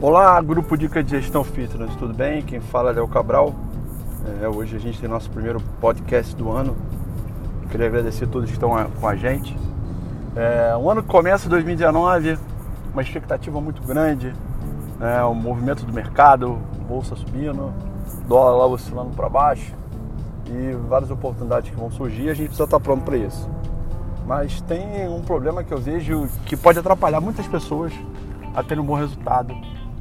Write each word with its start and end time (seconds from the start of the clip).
Olá, 0.00 0.40
grupo 0.40 0.78
Dica 0.78 1.02
de 1.02 1.10
Gestão 1.10 1.42
Fitness, 1.42 1.96
tudo 1.96 2.14
bem? 2.14 2.40
Quem 2.42 2.60
fala 2.60 2.90
é 2.90 2.92
Léo 2.92 3.08
Cabral. 3.08 3.52
É, 4.40 4.48
hoje 4.48 4.76
a 4.76 4.78
gente 4.78 5.00
tem 5.00 5.10
nosso 5.10 5.28
primeiro 5.28 5.60
podcast 5.80 6.36
do 6.36 6.52
ano. 6.52 6.76
Queria 7.68 7.88
agradecer 7.88 8.26
a 8.26 8.28
todos 8.28 8.48
que 8.48 8.54
estão 8.54 8.70
com 9.00 9.08
a 9.08 9.16
gente. 9.16 9.58
É, 10.36 10.76
um 10.76 10.88
ano 10.88 11.02
que 11.02 11.08
começa 11.08 11.48
2019, 11.48 12.38
uma 12.92 13.02
expectativa 13.02 13.60
muito 13.60 13.82
grande, 13.82 14.32
né? 15.00 15.20
o 15.24 15.34
movimento 15.34 15.84
do 15.84 15.92
mercado, 15.92 16.60
bolsa 16.86 17.16
subindo, 17.16 17.72
dólar 18.28 18.56
lá 18.56 18.66
oscilando 18.66 19.10
para 19.16 19.28
baixo 19.28 19.74
e 20.46 20.76
várias 20.88 21.10
oportunidades 21.10 21.70
que 21.70 21.76
vão 21.76 21.90
surgir. 21.90 22.30
A 22.30 22.34
gente 22.34 22.46
precisa 22.46 22.66
estar 22.66 22.78
pronto 22.78 23.02
para 23.02 23.16
isso. 23.16 23.50
Mas 24.24 24.60
tem 24.60 25.08
um 25.08 25.22
problema 25.22 25.64
que 25.64 25.74
eu 25.74 25.78
vejo 25.78 26.28
que 26.46 26.56
pode 26.56 26.78
atrapalhar 26.78 27.20
muitas 27.20 27.48
pessoas 27.48 27.92
a 28.54 28.62
terem 28.62 28.80
um 28.80 28.86
bom 28.86 28.94
resultado 28.94 29.52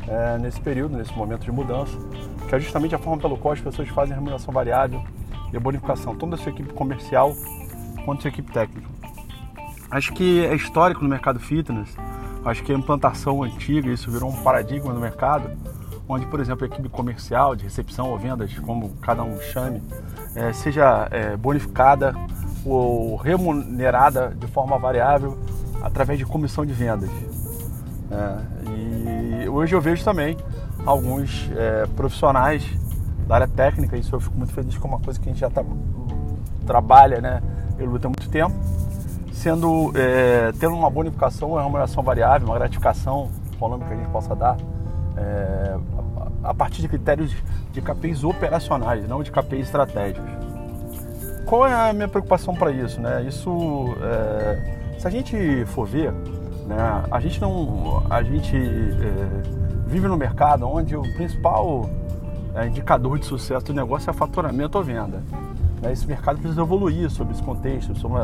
é, 0.07 0.37
nesse 0.37 0.59
período, 0.59 0.95
nesse 0.97 1.13
momento 1.13 1.43
de 1.43 1.51
mudança, 1.51 1.97
que 2.47 2.55
é 2.55 2.59
justamente 2.59 2.95
a 2.95 2.97
forma 2.97 3.21
pelo 3.21 3.37
qual 3.37 3.53
as 3.53 3.61
pessoas 3.61 3.87
fazem 3.89 4.13
a 4.13 4.15
remuneração 4.15 4.53
variável 4.53 5.03
e 5.51 5.57
a 5.57 5.59
bonificação, 5.59 6.13
tanto 6.15 6.31
da 6.31 6.37
sua 6.37 6.51
equipe 6.51 6.73
comercial 6.73 7.35
quanto 8.05 8.17
da 8.17 8.21
sua 8.23 8.29
equipe 8.29 8.51
técnica. 8.51 8.87
Acho 9.89 10.13
que 10.13 10.45
é 10.45 10.55
histórico 10.55 11.03
no 11.03 11.09
mercado 11.09 11.39
fitness, 11.39 11.95
acho 12.45 12.63
que 12.63 12.71
a 12.71 12.75
implantação 12.75 13.43
antiga, 13.43 13.89
isso 13.89 14.09
virou 14.11 14.29
um 14.29 14.43
paradigma 14.43 14.93
no 14.93 14.99
mercado, 14.99 15.49
onde, 16.07 16.25
por 16.25 16.39
exemplo, 16.39 16.65
a 16.65 16.67
equipe 16.67 16.87
comercial, 16.89 17.55
de 17.55 17.63
recepção 17.63 18.09
ou 18.09 18.17
vendas, 18.17 18.57
como 18.59 18.89
cada 19.01 19.23
um 19.23 19.39
chame, 19.39 19.81
é, 20.35 20.53
seja 20.53 21.07
é, 21.11 21.35
bonificada 21.35 22.15
ou 22.65 23.15
remunerada 23.15 24.35
de 24.37 24.47
forma 24.47 24.77
variável 24.77 25.37
através 25.81 26.17
de 26.17 26.25
comissão 26.25 26.65
de 26.65 26.73
vendas. 26.73 27.09
É, 28.09 28.56
e 29.43 29.49
hoje 29.49 29.75
eu 29.75 29.81
vejo 29.81 30.03
também 30.03 30.37
alguns 30.85 31.49
é, 31.55 31.85
profissionais 31.95 32.63
da 33.27 33.35
área 33.35 33.47
técnica, 33.47 33.97
isso 33.97 34.15
eu 34.15 34.19
fico 34.19 34.37
muito 34.37 34.53
feliz 34.53 34.77
com 34.77 34.87
uma 34.87 34.99
coisa 34.99 35.19
que 35.19 35.27
a 35.27 35.31
gente 35.31 35.41
já 35.41 35.49
tá, 35.49 35.63
trabalha, 36.65 37.19
né? 37.19 37.41
Eu 37.77 37.85
luto 37.87 38.07
há 38.07 38.09
muito 38.09 38.29
tempo, 38.29 38.55
sendo 39.33 39.91
é, 39.95 40.51
tendo 40.59 40.75
uma 40.75 40.89
bonificação, 40.89 41.51
uma 41.51 41.61
remuneração 41.61 42.01
variável, 42.03 42.47
uma 42.47 42.57
gratificação, 42.57 43.29
nome 43.59 43.83
que 43.85 43.93
a 43.93 43.97
gente 43.97 44.09
possa 44.09 44.35
dar, 44.35 44.57
é, 45.17 45.77
a 46.43 46.53
partir 46.53 46.81
de 46.81 46.87
critérios 46.87 47.35
de 47.71 47.81
KPIs 47.81 48.23
operacionais, 48.23 49.07
não 49.07 49.23
de 49.23 49.31
KPIs 49.31 49.67
estratégicos. 49.67 50.29
Qual 51.45 51.65
é 51.65 51.89
a 51.89 51.93
minha 51.93 52.07
preocupação 52.07 52.53
para 52.53 52.71
isso? 52.71 52.99
Né? 52.99 53.23
Isso, 53.23 53.49
é, 54.01 54.97
se 54.99 55.07
a 55.07 55.09
gente 55.09 55.65
for 55.67 55.87
ver, 55.87 56.13
né? 56.67 57.03
A 57.09 57.19
gente 57.19 57.39
não, 57.39 58.03
a 58.09 58.21
gente 58.21 58.55
é, 58.55 59.87
vive 59.87 60.07
no 60.07 60.17
mercado 60.17 60.67
onde 60.67 60.95
o 60.95 61.01
principal 61.15 61.89
é, 62.53 62.67
indicador 62.67 63.17
de 63.17 63.25
sucesso 63.25 63.67
do 63.67 63.73
negócio 63.73 64.09
é 64.09 64.13
faturamento 64.13 64.77
ou 64.77 64.83
venda. 64.83 65.23
Né? 65.81 65.93
Esse 65.93 66.05
mercado 66.05 66.39
precisa 66.39 66.61
evoluir 66.61 67.09
sobre 67.09 67.33
esse 67.33 67.41
contexto, 67.41 67.97
sobre 67.97 68.21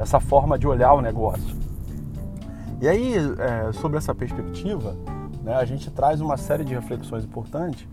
essa 0.00 0.18
forma 0.18 0.58
de 0.58 0.66
olhar 0.66 0.92
o 0.92 1.00
negócio. 1.00 1.56
E 2.80 2.88
aí, 2.88 3.14
é, 3.16 3.72
sobre 3.72 3.96
essa 3.96 4.12
perspectiva, 4.12 4.96
né, 5.42 5.54
a 5.54 5.64
gente 5.64 5.88
traz 5.90 6.20
uma 6.20 6.36
série 6.36 6.64
de 6.64 6.74
reflexões 6.74 7.24
importantes, 7.24 7.86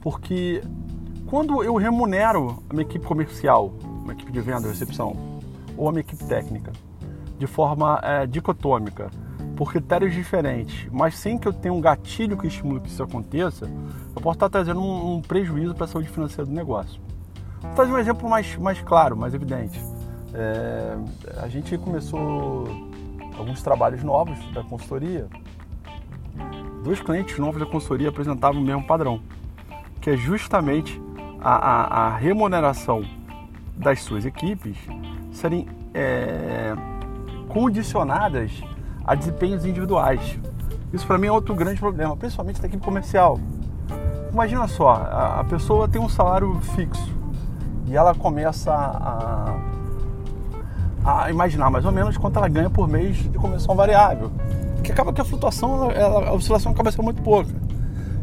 porque 0.00 0.62
quando 1.26 1.62
eu 1.62 1.76
remunero 1.76 2.62
a 2.70 2.72
minha 2.72 2.86
equipe 2.86 3.04
comercial, 3.06 3.74
uma 4.02 4.14
equipe 4.14 4.32
de 4.32 4.40
venda 4.40 4.66
e 4.66 4.70
recepção, 4.70 5.14
ou 5.76 5.88
a 5.88 5.92
minha 5.92 6.00
equipe 6.00 6.24
técnica, 6.24 6.72
de 7.38 7.46
forma 7.46 8.00
é, 8.02 8.26
dicotômica, 8.26 9.10
por 9.62 9.70
critérios 9.70 10.12
diferentes, 10.12 10.88
mas 10.90 11.16
sem 11.16 11.38
que 11.38 11.46
eu 11.46 11.52
tenha 11.52 11.72
um 11.72 11.80
gatilho 11.80 12.36
que 12.36 12.48
estimule 12.48 12.80
que 12.80 12.88
isso 12.88 13.00
aconteça, 13.00 13.70
eu 14.12 14.20
posso 14.20 14.34
estar 14.34 14.48
trazendo 14.48 14.80
um, 14.80 15.14
um 15.14 15.22
prejuízo 15.22 15.72
para 15.72 15.84
a 15.84 15.86
saúde 15.86 16.08
financeira 16.08 16.44
do 16.44 16.52
negócio. 16.52 17.00
Vou 17.60 17.72
trazer 17.72 17.92
um 17.92 17.98
exemplo 17.98 18.28
mais, 18.28 18.56
mais 18.56 18.80
claro, 18.80 19.16
mais 19.16 19.34
evidente. 19.34 19.80
É, 20.34 20.96
a 21.40 21.46
gente 21.46 21.78
começou 21.78 22.66
alguns 23.38 23.62
trabalhos 23.62 24.02
novos 24.02 24.36
da 24.52 24.64
consultoria. 24.64 25.28
Dois 26.82 27.00
clientes 27.00 27.38
novos 27.38 27.60
da 27.60 27.66
consultoria 27.66 28.08
apresentavam 28.08 28.60
o 28.60 28.64
mesmo 28.64 28.84
padrão, 28.84 29.22
que 30.00 30.10
é 30.10 30.16
justamente 30.16 31.00
a, 31.40 31.54
a, 31.54 32.06
a 32.06 32.16
remuneração 32.16 33.04
das 33.76 34.02
suas 34.02 34.26
equipes 34.26 34.76
serem 35.30 35.68
é, 35.94 36.74
condicionadas 37.48 38.60
a 39.04 39.14
desempenhos 39.14 39.64
individuais. 39.64 40.38
Isso 40.92 41.06
para 41.06 41.18
mim 41.18 41.26
é 41.28 41.32
outro 41.32 41.54
grande 41.54 41.80
problema, 41.80 42.16
principalmente 42.16 42.60
da 42.60 42.66
equipe 42.68 42.84
comercial. 42.84 43.38
Imagina 44.32 44.66
só, 44.68 44.92
a, 44.92 45.44
pessoa 45.44 45.88
tem 45.88 46.00
um 46.00 46.08
salário 46.08 46.58
fixo 46.74 47.12
e 47.86 47.96
ela 47.96 48.14
começa 48.14 48.72
a, 48.72 49.54
a 51.04 51.30
imaginar 51.30 51.70
mais 51.70 51.84
ou 51.84 51.92
menos 51.92 52.16
quanto 52.16 52.38
ela 52.38 52.48
ganha 52.48 52.70
por 52.70 52.88
mês 52.88 53.16
de 53.16 53.38
comissão 53.38 53.74
variável, 53.74 54.30
que 54.82 54.90
acaba 54.90 55.12
que 55.12 55.20
a 55.20 55.24
flutuação, 55.24 55.90
ela, 55.90 56.28
a 56.28 56.32
oscilação 56.32 56.72
acaba 56.72 56.90
sendo 56.90 57.04
muito 57.04 57.22
pouca. 57.22 57.50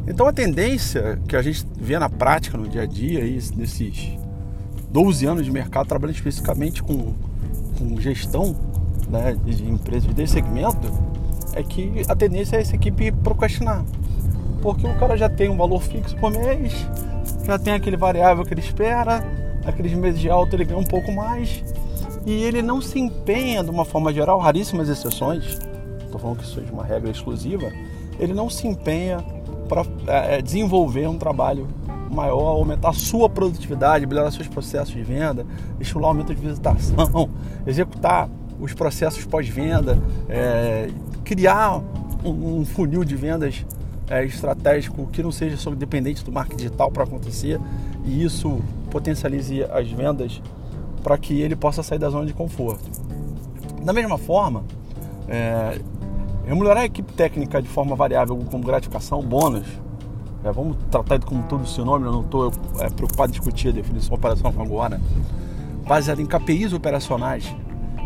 Então 0.08 0.26
a 0.26 0.34
tendência 0.34 1.22
que 1.28 1.36
a 1.36 1.42
gente 1.42 1.66
vê 1.80 2.00
na 2.00 2.10
prática, 2.10 2.58
no 2.58 2.68
dia 2.68 2.84
a 2.84 2.86
dia, 2.88 3.20
aí, 3.20 3.40
nesses 3.56 4.18
12 4.90 5.26
anos 5.26 5.46
de 5.46 5.52
mercado, 5.52 5.88
trabalhando 5.88 6.16
especificamente 6.16 6.82
com, 6.82 7.14
com 7.78 8.00
gestão, 8.02 8.56
né, 9.09 9.38
de 9.44 9.70
empresas 9.70 10.14
desse 10.14 10.34
segmento, 10.34 10.92
é 11.53 11.64
que 11.64 12.03
a 12.08 12.16
tendência 12.16 12.58
é 12.58 12.62
essa 12.62 12.75
equipe 12.75 13.12
procrastinar. 13.12 13.84
Porque 14.62 14.86
o 14.86 14.96
cara 14.97 15.18
já 15.18 15.30
tem 15.30 15.50
um 15.50 15.58
valor 15.58 15.81
fixo 15.81 16.16
por 16.18 16.31
mês, 16.31 16.74
já 17.46 17.58
tem 17.58 17.74
aquele 17.74 17.98
variável 17.98 18.46
que 18.46 18.53
ele 18.53 18.62
espera, 18.62 19.24
aqueles 19.66 19.94
meses 19.94 20.19
de 20.19 20.30
alta 20.30 20.56
ele 20.56 20.66
ganha 20.66 20.80
um 20.80 20.84
pouco 20.84 21.12
mais, 21.12 21.64
e 22.25 22.44
ele 22.44 22.62
não 22.62 22.81
se 22.81 23.00
empenha 23.00 23.64
de 23.64 23.69
uma 23.69 23.86
forma 23.86 24.14
geral, 24.14 24.38
raríssimas 24.40 24.90
exceções, 24.90 25.58
estou 26.03 26.19
falando 26.19 26.38
que 26.38 26.44
isso 26.44 26.59
é 26.59 26.72
uma 26.72 26.84
regra 26.84 27.09
exclusiva, 27.09 27.72
ele 28.19 28.34
não 28.34 28.50
se 28.50 28.68
empenha 28.68 29.24
para 29.68 29.84
é, 30.08 30.38
é, 30.38 30.42
desenvolver 30.42 31.08
um 31.08 31.18
trabalho 31.18 31.68
maior, 32.12 32.48
aumentar 32.50 32.90
a 32.90 32.94
sua 32.94 33.30
produtividade, 33.30 34.06
melhorar 34.06 34.31
seus 34.31 34.48
processos 34.48 34.94
de 34.94 35.03
venda, 35.03 35.46
estimular 35.80 36.08
o 36.08 36.09
aumento 36.09 36.34
de 36.34 36.42
visitação, 36.42 37.30
executar 37.66 38.30
os 38.59 38.74
processos 38.74 39.25
pós-venda, 39.25 39.97
é, 40.28 40.90
criar 41.24 41.81
um, 42.24 42.59
um, 42.59 42.66
funil 42.66 43.03
de 43.03 43.16
vendas 43.16 43.66
é, 44.09 44.25
estratégico 44.25 45.08
que 45.08 45.24
não 45.24 45.31
seja 45.31 45.56
só 45.58 45.72
dependente 45.72 46.24
do 46.24 46.31
marketing 46.31 46.58
digital 46.58 46.92
para 46.92 47.03
acontecer 47.03 47.59
e 48.06 48.24
isso 48.24 48.59
potencialize 48.90 49.64
as 49.64 49.90
vendas 49.90 50.42
para 51.03 51.18
que 51.18 51.42
ele 51.42 51.56
possa 51.56 51.81
sair 51.81 52.00
da 52.00 52.09
zona 52.09 52.25
de 52.25 52.34
conforto. 52.34 52.90
Da 53.84 53.94
mesma 53.94 54.18
forma, 54.18 54.64
é, 55.28 55.80
remunerar 56.46 56.80
a 56.80 56.86
equipe 56.86 57.14
técnica 57.14 57.62
de 57.62 57.69
forma 57.69 57.96
variável 57.96 58.36
como 58.50 58.64
gratificação, 58.64 59.22
bônus, 59.22 59.68
é, 60.44 60.52
vamos 60.52 60.78
tratar 60.90 61.19
como 61.19 61.44
todo 61.44 61.62
o 61.62 61.68
seu 61.68 61.86
nome, 61.86 62.06
eu 62.06 62.12
não 62.12 62.22
estou 62.22 62.52
é, 62.80 62.90
preocupado 62.90 63.30
em 63.30 63.34
discutir 63.34 63.69
a 63.69 63.72
definição 63.72 64.16
operacional 64.16 64.53
agora, 64.62 65.00
baseado 65.88 66.22
em 66.22 66.25
KPIs 66.25 66.74
operacionais 66.74 67.53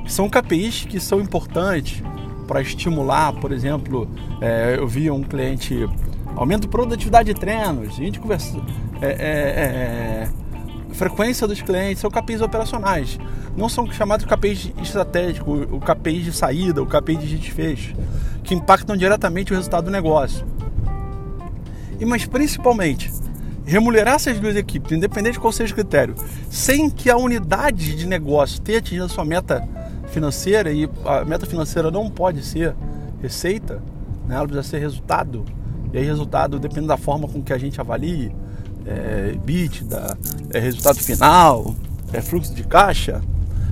são 0.07 0.29
KPIs 0.29 0.85
que 0.85 0.99
são 0.99 1.19
importantes 1.19 2.03
para 2.47 2.61
estimular, 2.61 3.33
por 3.33 3.51
exemplo, 3.51 4.07
é, 4.41 4.75
eu 4.77 4.87
vi 4.87 5.09
um 5.09 5.23
cliente 5.23 5.87
aumento 6.35 6.61
de 6.61 6.67
produtividade 6.67 7.33
de 7.33 7.39
treinos, 7.39 7.93
a 7.93 8.03
gente 8.03 8.19
conversa, 8.19 8.57
é, 9.01 9.07
é, 9.07 10.27
é, 10.27 10.29
frequência 10.93 11.47
dos 11.47 11.61
clientes, 11.61 11.99
são 11.99 12.09
KPIs 12.09 12.41
operacionais, 12.41 13.19
não 13.55 13.69
são 13.69 13.89
chamados 13.91 14.25
KPIs 14.25 14.71
estratégicos, 14.81 15.67
o 15.71 15.79
KPIs 15.79 16.25
de 16.25 16.33
saída, 16.33 16.81
o 16.81 16.85
KPIs 16.85 17.21
de 17.21 17.37
desfecho, 17.37 17.95
que 18.43 18.53
impactam 18.53 18.97
diretamente 18.97 19.53
o 19.53 19.55
resultado 19.55 19.85
do 19.85 19.91
negócio. 19.91 20.45
E 21.99 22.05
mas 22.05 22.25
principalmente 22.25 23.11
remunerar 23.65 24.15
essas 24.15 24.39
duas 24.39 24.55
equipes, 24.55 24.91
independente 24.91 25.33
de 25.33 25.39
qual 25.39 25.53
seja 25.53 25.71
o 25.71 25.75
critério, 25.75 26.15
sem 26.49 26.89
que 26.89 27.09
a 27.09 27.15
unidade 27.15 27.95
de 27.95 28.05
negócio 28.05 28.59
tenha 28.61 28.79
atingido 28.79 29.05
a 29.05 29.09
sua 29.09 29.23
meta 29.23 29.67
financeira 30.13 30.71
e 30.71 30.87
a 31.05 31.25
meta 31.25 31.45
financeira 31.45 31.89
não 31.89 32.09
pode 32.09 32.43
ser 32.43 32.75
receita, 33.21 33.81
né? 34.27 34.35
ela 34.35 34.47
precisa 34.47 34.63
ser 34.63 34.79
resultado. 34.79 35.43
E 35.91 35.97
aí 35.97 36.05
resultado 36.05 36.59
depende 36.59 36.87
da 36.87 36.97
forma 36.97 37.27
com 37.27 37.41
que 37.41 37.51
a 37.51 37.57
gente 37.57 37.81
avalie, 37.81 38.33
é, 38.85 39.35
bit, 39.43 39.83
da, 39.83 40.15
é 40.51 40.59
resultado 40.59 40.99
final, 40.99 41.75
é 42.11 42.21
fluxo 42.21 42.53
de 42.53 42.63
caixa. 42.63 43.21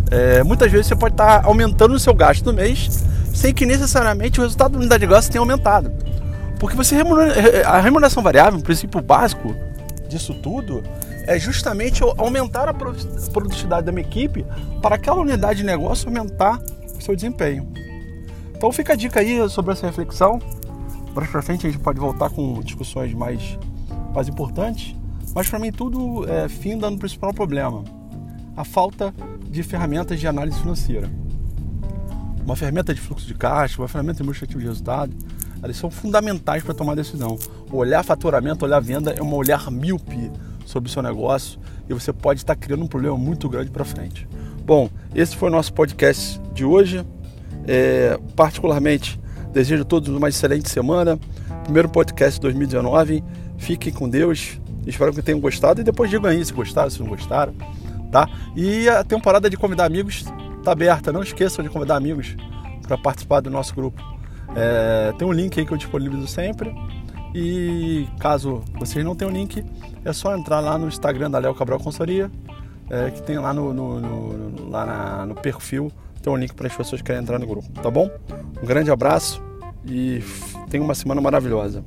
É, 0.09 0.43
muitas 0.43 0.71
vezes 0.71 0.87
você 0.87 0.95
pode 0.95 1.13
estar 1.13 1.45
aumentando 1.45 1.93
o 1.93 1.99
seu 1.99 2.13
gasto 2.13 2.45
no 2.45 2.53
mês 2.53 3.05
sem 3.33 3.53
que 3.53 3.65
necessariamente 3.65 4.39
o 4.39 4.43
resultado 4.43 4.73
da 4.73 4.79
unidade 4.79 5.01
de 5.01 5.07
negócio 5.07 5.31
tenha 5.31 5.41
aumentado. 5.41 5.91
Porque 6.59 6.75
você 6.75 6.95
remunera, 6.95 7.67
a 7.67 7.79
remuneração 7.79 8.21
variável, 8.21 8.59
o 8.59 8.63
princípio 8.63 9.01
básico 9.01 9.55
disso 10.09 10.33
tudo, 10.33 10.83
é 11.27 11.39
justamente 11.39 12.03
aumentar 12.17 12.67
a 12.67 12.73
produtividade 12.73 13.85
da 13.85 13.91
minha 13.91 14.05
equipe 14.05 14.45
para 14.81 14.95
aquela 14.95 15.19
unidade 15.19 15.59
de 15.59 15.65
negócio 15.65 16.07
aumentar 16.07 16.59
o 16.97 17.01
seu 17.01 17.15
desempenho. 17.15 17.71
Então 18.55 18.71
fica 18.71 18.93
a 18.93 18.95
dica 18.95 19.19
aí 19.19 19.49
sobre 19.49 19.71
essa 19.71 19.87
reflexão. 19.87 20.39
Mais 21.15 21.29
pra 21.29 21.41
frente 21.41 21.67
a 21.67 21.69
gente 21.69 21.81
pode 21.81 21.99
voltar 21.99 22.29
com 22.29 22.61
discussões 22.61 23.13
mais, 23.13 23.57
mais 24.13 24.27
importantes, 24.27 24.95
mas 25.33 25.49
para 25.49 25.59
mim 25.59 25.71
tudo 25.71 26.29
é, 26.29 26.47
finda 26.47 26.89
no 26.89 26.97
principal 26.97 27.33
problema: 27.33 27.83
a 28.55 28.63
falta 28.63 29.13
de 29.49 29.63
ferramentas 29.63 30.19
de 30.19 30.27
análise 30.27 30.59
financeira. 30.59 31.09
Uma 32.45 32.55
ferramenta 32.55 32.93
de 32.93 32.99
fluxo 32.99 33.27
de 33.27 33.33
caixa, 33.33 33.81
uma 33.81 33.87
ferramenta 33.87 34.19
administrativa 34.21 34.59
de 34.59 34.67
resultado, 34.67 35.13
elas 35.61 35.77
são 35.77 35.91
fundamentais 35.91 36.63
para 36.63 36.73
tomar 36.73 36.95
decisão. 36.95 37.37
O 37.71 37.77
olhar 37.77 38.03
faturamento, 38.03 38.65
olhar 38.65 38.79
venda 38.79 39.11
é 39.11 39.21
um 39.21 39.33
olhar 39.33 39.69
míope 39.69 40.31
sobre 40.65 40.89
o 40.89 40.91
seu 40.91 41.01
negócio 41.01 41.59
e 41.89 41.93
você 41.93 42.13
pode 42.13 42.39
estar 42.39 42.55
criando 42.55 42.83
um 42.83 42.87
problema 42.87 43.17
muito 43.17 43.49
grande 43.49 43.69
para 43.69 43.83
frente. 43.83 44.27
Bom, 44.63 44.89
esse 45.13 45.35
foi 45.35 45.49
o 45.49 45.51
nosso 45.51 45.73
podcast 45.73 46.39
de 46.53 46.63
hoje. 46.63 47.05
É, 47.67 48.17
particularmente, 48.35 49.19
desejo 49.51 49.81
a 49.81 49.85
todos 49.85 50.09
uma 50.09 50.29
excelente 50.29 50.69
semana. 50.69 51.19
Primeiro 51.63 51.89
podcast 51.89 52.39
de 52.39 52.41
2019. 52.41 53.23
Fiquem 53.57 53.91
com 53.91 54.09
Deus. 54.09 54.59
Espero 54.85 55.13
que 55.13 55.21
tenham 55.21 55.39
gostado. 55.39 55.81
E 55.81 55.83
depois 55.83 56.09
digam 56.09 56.29
aí 56.29 56.43
se 56.43 56.53
gostaram, 56.53 56.89
se 56.89 56.99
não 56.99 57.07
gostaram. 57.07 57.53
Tá? 58.11 58.27
E 58.55 58.87
a 58.89 59.03
temporada 59.03 59.49
de 59.49 59.57
convidar 59.57 59.85
amigos 59.85 60.25
está 60.59 60.71
aberta. 60.71 61.11
Não 61.11 61.23
esqueçam 61.23 61.63
de 61.63 61.69
convidar 61.69 61.95
amigos 61.95 62.35
para 62.87 62.97
participar 62.97 63.41
do 63.41 63.49
nosso 63.49 63.75
grupo. 63.75 64.01
É, 64.55 65.13
tem 65.17 65.27
um 65.27 65.31
link 65.31 65.59
aí 65.59 65.65
que 65.65 65.71
eu 65.71 65.77
disponibilizo 65.77 66.27
sempre. 66.27 66.73
E 67.33 68.07
caso 68.19 68.61
vocês 68.77 69.03
não 69.03 69.15
tenham 69.15 69.31
link, 69.31 69.63
é 70.03 70.13
só 70.13 70.35
entrar 70.35 70.59
lá 70.59 70.77
no 70.77 70.87
Instagram 70.87 71.31
da 71.31 71.39
Léo 71.39 71.55
Cabral 71.55 71.79
Consultoria, 71.79 72.29
é, 72.89 73.09
que 73.11 73.21
tem 73.21 73.37
lá 73.37 73.53
no, 73.53 73.73
no, 73.73 73.99
no 73.99 74.69
lá 74.69 74.85
na, 74.85 75.25
no 75.25 75.35
perfil, 75.35 75.91
tem 76.21 76.31
um 76.31 76.35
link 76.35 76.53
para 76.53 76.67
as 76.67 76.75
pessoas 76.75 77.01
que 77.01 77.07
querem 77.07 77.21
entrar 77.21 77.39
no 77.39 77.47
grupo, 77.47 77.67
tá 77.81 77.89
bom? 77.89 78.09
Um 78.61 78.65
grande 78.65 78.91
abraço 78.91 79.41
e 79.85 80.21
tenha 80.69 80.83
uma 80.83 80.93
semana 80.93 81.21
maravilhosa. 81.21 81.83